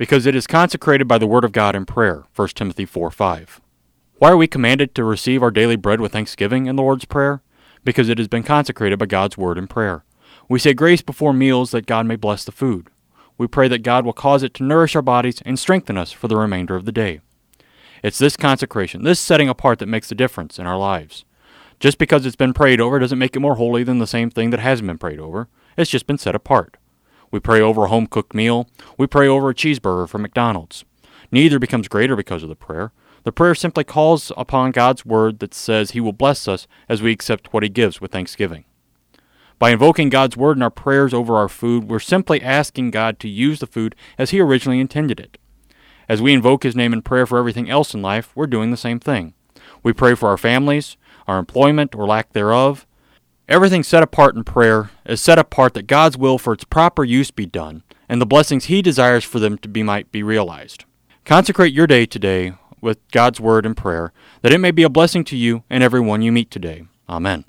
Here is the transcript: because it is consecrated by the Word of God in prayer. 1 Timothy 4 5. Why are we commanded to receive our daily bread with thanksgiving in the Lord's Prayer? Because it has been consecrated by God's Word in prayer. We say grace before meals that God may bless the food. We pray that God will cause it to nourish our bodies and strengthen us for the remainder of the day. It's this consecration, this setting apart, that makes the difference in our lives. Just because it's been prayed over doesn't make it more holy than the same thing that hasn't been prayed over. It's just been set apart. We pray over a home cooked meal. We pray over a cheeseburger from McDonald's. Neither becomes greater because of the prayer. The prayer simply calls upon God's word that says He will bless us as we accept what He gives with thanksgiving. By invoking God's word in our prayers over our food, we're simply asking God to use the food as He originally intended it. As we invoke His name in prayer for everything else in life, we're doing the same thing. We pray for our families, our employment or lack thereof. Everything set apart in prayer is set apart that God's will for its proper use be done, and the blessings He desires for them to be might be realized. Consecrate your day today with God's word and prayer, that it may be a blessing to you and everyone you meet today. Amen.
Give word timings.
because 0.00 0.24
it 0.24 0.34
is 0.34 0.46
consecrated 0.46 1.06
by 1.06 1.18
the 1.18 1.26
Word 1.26 1.44
of 1.44 1.52
God 1.52 1.76
in 1.76 1.84
prayer. 1.84 2.24
1 2.34 2.48
Timothy 2.54 2.86
4 2.86 3.10
5. 3.10 3.60
Why 4.16 4.30
are 4.30 4.36
we 4.38 4.46
commanded 4.46 4.94
to 4.94 5.04
receive 5.04 5.42
our 5.42 5.50
daily 5.50 5.76
bread 5.76 6.00
with 6.00 6.12
thanksgiving 6.12 6.64
in 6.64 6.76
the 6.76 6.82
Lord's 6.82 7.04
Prayer? 7.04 7.42
Because 7.84 8.08
it 8.08 8.16
has 8.16 8.26
been 8.26 8.42
consecrated 8.42 8.98
by 8.98 9.04
God's 9.04 9.36
Word 9.36 9.58
in 9.58 9.66
prayer. 9.66 10.06
We 10.48 10.58
say 10.58 10.72
grace 10.72 11.02
before 11.02 11.34
meals 11.34 11.72
that 11.72 11.84
God 11.84 12.06
may 12.06 12.16
bless 12.16 12.46
the 12.46 12.50
food. 12.50 12.88
We 13.36 13.46
pray 13.46 13.68
that 13.68 13.82
God 13.82 14.06
will 14.06 14.14
cause 14.14 14.42
it 14.42 14.54
to 14.54 14.64
nourish 14.64 14.96
our 14.96 15.02
bodies 15.02 15.42
and 15.44 15.58
strengthen 15.58 15.98
us 15.98 16.12
for 16.12 16.28
the 16.28 16.36
remainder 16.36 16.76
of 16.76 16.86
the 16.86 16.92
day. 16.92 17.20
It's 18.02 18.18
this 18.18 18.38
consecration, 18.38 19.02
this 19.02 19.20
setting 19.20 19.50
apart, 19.50 19.80
that 19.80 19.86
makes 19.86 20.08
the 20.08 20.14
difference 20.14 20.58
in 20.58 20.66
our 20.66 20.78
lives. 20.78 21.26
Just 21.78 21.98
because 21.98 22.24
it's 22.24 22.36
been 22.36 22.54
prayed 22.54 22.80
over 22.80 22.98
doesn't 22.98 23.18
make 23.18 23.36
it 23.36 23.40
more 23.40 23.56
holy 23.56 23.84
than 23.84 23.98
the 23.98 24.06
same 24.06 24.30
thing 24.30 24.48
that 24.48 24.60
hasn't 24.60 24.86
been 24.86 24.96
prayed 24.96 25.20
over. 25.20 25.48
It's 25.76 25.90
just 25.90 26.06
been 26.06 26.16
set 26.16 26.34
apart. 26.34 26.78
We 27.30 27.40
pray 27.40 27.60
over 27.60 27.84
a 27.84 27.88
home 27.88 28.06
cooked 28.06 28.34
meal. 28.34 28.68
We 28.98 29.06
pray 29.06 29.28
over 29.28 29.50
a 29.50 29.54
cheeseburger 29.54 30.08
from 30.08 30.22
McDonald's. 30.22 30.84
Neither 31.30 31.58
becomes 31.58 31.88
greater 31.88 32.16
because 32.16 32.42
of 32.42 32.48
the 32.48 32.56
prayer. 32.56 32.92
The 33.22 33.32
prayer 33.32 33.54
simply 33.54 33.84
calls 33.84 34.32
upon 34.36 34.72
God's 34.72 35.04
word 35.04 35.38
that 35.40 35.54
says 35.54 35.90
He 35.90 36.00
will 36.00 36.12
bless 36.12 36.48
us 36.48 36.66
as 36.88 37.02
we 37.02 37.12
accept 37.12 37.52
what 37.52 37.62
He 37.62 37.68
gives 37.68 38.00
with 38.00 38.12
thanksgiving. 38.12 38.64
By 39.58 39.70
invoking 39.70 40.08
God's 40.08 40.38
word 40.38 40.56
in 40.56 40.62
our 40.62 40.70
prayers 40.70 41.12
over 41.12 41.36
our 41.36 41.48
food, 41.48 41.90
we're 41.90 41.98
simply 41.98 42.40
asking 42.40 42.92
God 42.92 43.20
to 43.20 43.28
use 43.28 43.60
the 43.60 43.66
food 43.66 43.94
as 44.16 44.30
He 44.30 44.40
originally 44.40 44.80
intended 44.80 45.20
it. 45.20 45.36
As 46.08 46.22
we 46.22 46.32
invoke 46.32 46.62
His 46.62 46.74
name 46.74 46.94
in 46.94 47.02
prayer 47.02 47.26
for 47.26 47.38
everything 47.38 47.68
else 47.68 47.94
in 47.94 48.00
life, 48.00 48.32
we're 48.34 48.46
doing 48.46 48.70
the 48.70 48.76
same 48.76 48.98
thing. 48.98 49.34
We 49.82 49.92
pray 49.92 50.14
for 50.14 50.30
our 50.30 50.38
families, 50.38 50.96
our 51.28 51.38
employment 51.38 51.94
or 51.94 52.06
lack 52.06 52.32
thereof. 52.32 52.86
Everything 53.50 53.82
set 53.82 54.04
apart 54.04 54.36
in 54.36 54.44
prayer 54.44 54.92
is 55.04 55.20
set 55.20 55.36
apart 55.36 55.74
that 55.74 55.88
God's 55.88 56.16
will 56.16 56.38
for 56.38 56.52
its 56.52 56.62
proper 56.62 57.02
use 57.02 57.32
be 57.32 57.46
done, 57.46 57.82
and 58.08 58.20
the 58.20 58.26
blessings 58.26 58.66
He 58.66 58.80
desires 58.80 59.24
for 59.24 59.40
them 59.40 59.58
to 59.58 59.68
be 59.68 59.82
might 59.82 60.12
be 60.12 60.22
realized. 60.22 60.84
Consecrate 61.24 61.72
your 61.72 61.88
day 61.88 62.06
today 62.06 62.52
with 62.80 62.98
God's 63.10 63.40
word 63.40 63.66
and 63.66 63.76
prayer, 63.76 64.12
that 64.42 64.52
it 64.52 64.58
may 64.58 64.70
be 64.70 64.84
a 64.84 64.88
blessing 64.88 65.24
to 65.24 65.36
you 65.36 65.64
and 65.68 65.82
everyone 65.82 66.22
you 66.22 66.30
meet 66.30 66.48
today. 66.48 66.84
Amen. 67.08 67.44